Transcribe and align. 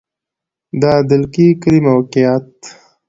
د 0.81 0.83
دلکي 1.09 1.47
کلی 1.61 1.79
موقعیت 1.87 2.49